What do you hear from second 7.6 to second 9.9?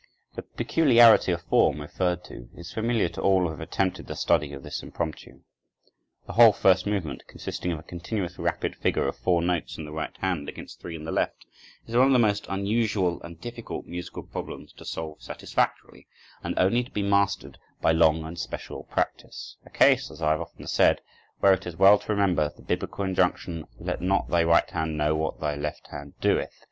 of a continuous rapid figure of four notes in